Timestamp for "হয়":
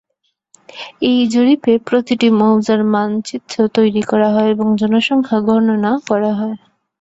4.35-4.49, 6.33-6.55